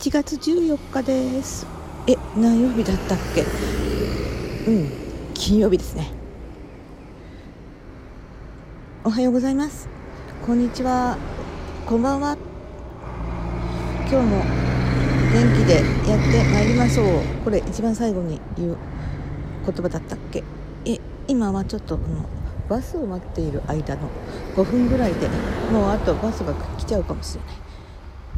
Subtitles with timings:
[0.00, 1.66] 1月14日です。
[2.06, 3.42] え何曜日だったっけ？
[4.66, 4.90] うん
[5.34, 6.10] 金曜日ですね。
[9.04, 9.90] おはようございます。
[10.46, 11.18] こんにちは。
[11.84, 12.38] こんばんは。
[14.10, 14.42] 今日も
[15.34, 17.22] 元気でやってまいりましょう。
[17.44, 18.78] これ一番最後に言う
[19.66, 20.42] 言葉だったっけ？
[20.86, 22.24] え今はちょっとこの
[22.70, 24.08] バスを待っている間の
[24.56, 25.28] 5分ぐらいで
[25.70, 27.69] もうあとバスが来ちゃうかもしれない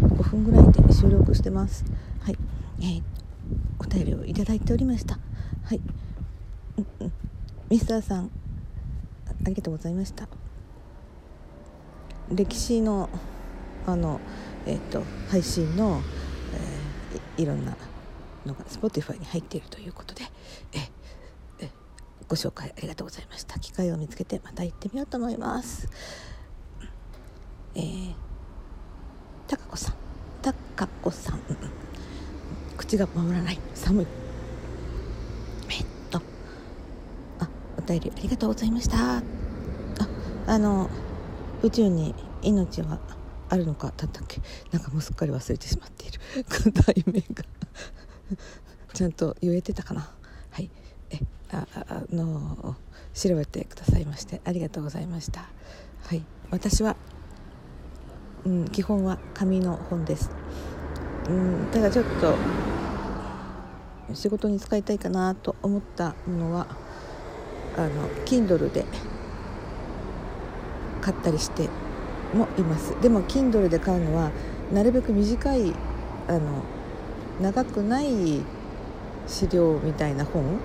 [0.00, 1.84] 5分ぐらいで収録してます。
[2.22, 2.38] はい、
[2.80, 3.02] えー、
[3.78, 5.18] お便りをいただいておりました。
[5.64, 5.80] はい、
[6.76, 7.12] うんうん、
[7.68, 8.30] ミスターさん
[9.44, 10.28] ありがとうございました。
[12.30, 13.08] 歴史の
[13.86, 14.20] あの
[14.66, 16.00] えっ、ー、と配信の、
[16.54, 17.76] えー、いろんな
[18.46, 20.24] のが Spotify に入っているということで
[20.74, 20.90] え
[21.60, 21.70] え
[22.28, 23.58] ご紹介ありがとうございました。
[23.58, 25.88] 機会を見つけてまた行ってみようと思います。
[27.74, 28.27] えー
[29.48, 29.94] たかこさん。
[30.42, 31.40] たかこさん。
[32.76, 33.58] 口が守らない。
[33.74, 34.06] 寒い。
[35.70, 36.20] えっと。
[37.40, 39.16] あお便りありがとうございました。
[39.16, 39.22] あ
[40.46, 40.88] あの
[41.62, 43.00] 宇宙に命は
[43.48, 44.40] あるのかだったっけ？
[44.70, 46.20] なんかもうすっかり忘れてしまっている。
[46.72, 47.44] 題名が。
[48.94, 50.12] ちゃんと言えてたかな？
[50.50, 50.70] はい。
[51.10, 52.76] えああの
[53.14, 55.48] 調べてくださいましてありがとうございました。
[56.04, 56.22] はい。
[56.50, 56.96] 私は
[58.44, 60.30] うん、基本は紙の本です、
[61.28, 62.34] うん、ただちょっと
[64.14, 66.66] 仕事に使いたいかなと思ったものは
[67.76, 68.84] あの Kindle で
[71.00, 71.68] 買ったりして
[72.34, 73.00] もいます。
[73.00, 74.30] でも Kindle で買うのは
[74.72, 75.72] なるべく短い
[76.26, 76.62] あの
[77.40, 78.40] 長くない
[79.26, 80.58] 資料みたいな本、うん、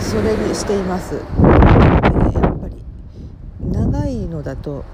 [0.00, 2.84] それにしています、えー、やっぱり
[3.60, 4.84] 長いのだと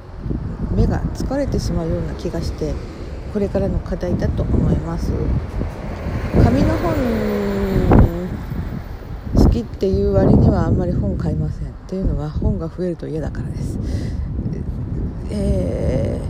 [0.75, 2.75] 目が疲れてしまうような気がして
[3.33, 5.13] これからの課題だと思います。
[6.45, 6.95] 紙の本
[9.37, 11.69] 好きっていう割にはあんまり本買いません。
[11.69, 13.79] っていうのは本が増えると嫌だからです。
[15.31, 16.21] え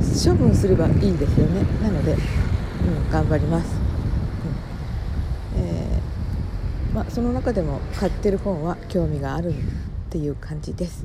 [0.00, 1.62] ー、処分すればいいですよね。
[1.82, 3.76] なので、うん、頑張ります、
[5.56, 5.62] うん。
[5.62, 9.54] えー、まあ、その中でも買ってる本は興味があるっ
[10.10, 11.04] ていう感じです。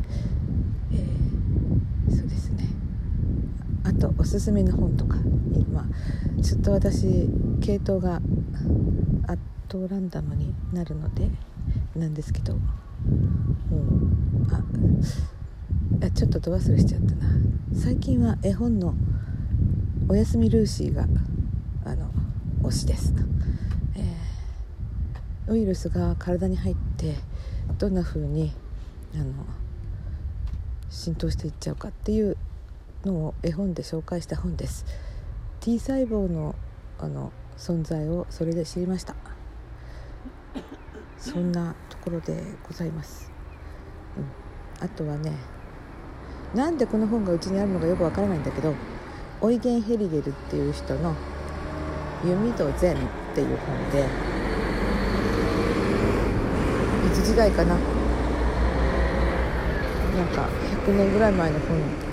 [2.30, 2.68] ですね。
[3.84, 5.18] あとおすすめの本とか。
[5.54, 5.86] 今
[6.42, 7.30] ちょっと私
[7.62, 8.22] 系統が
[9.28, 11.30] アットランダムになるので
[11.96, 12.54] なんですけど。
[12.54, 14.48] もう
[16.02, 17.28] あちょっとど忘れしちゃったな。
[17.74, 18.96] 最近は絵本の
[20.10, 21.08] 「おやすみルーシーが」
[21.86, 22.12] あの
[22.64, 23.14] 推しです、
[23.96, 27.16] えー、ウイルスが体に入って
[27.78, 28.54] どんな風に
[29.16, 29.26] あの
[30.90, 32.38] 浸透していっちゃうかっていう
[33.06, 34.86] のを絵本で紹介した本です。
[35.60, 36.56] T 細胞の
[37.00, 39.16] あの存在をそれで知りました。
[41.20, 43.30] そんなところでございます、
[44.18, 45.34] うん、あとはね
[46.56, 48.74] なんでこの本がうちにあるのかよくわからないんだけど
[49.42, 51.14] オイゲン・ヘリゲルっていう人の
[52.26, 52.98] 「弓と禅」っ
[53.36, 54.06] ていう本で
[57.08, 57.76] いつ時代かな。
[57.76, 57.82] な
[60.26, 60.50] んか
[60.90, 62.10] 100年ぐらい前の本。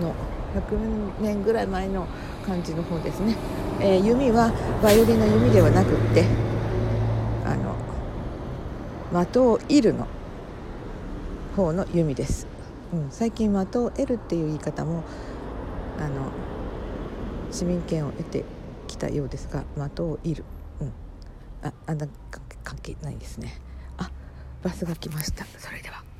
[0.00, 0.14] の
[0.54, 2.06] 100年ぐらい前の
[2.44, 3.36] 感じの方ですね、
[3.80, 6.26] えー、弓はバイオリンの弓ではなくって
[7.44, 7.76] あの
[9.24, 10.06] 的を射るの
[11.56, 12.46] 方の弓です、
[12.92, 15.04] うん、最近的を得るっていう言い方も
[15.98, 16.30] あの
[17.50, 18.44] 市民権を得て
[18.88, 20.44] きたようですが的を射る、
[20.80, 20.92] うん、
[21.62, 22.06] ああんな
[22.64, 23.60] 関係ないですね。
[23.98, 24.10] あ
[24.62, 25.44] バスが来ました。
[25.44, 26.11] それでは。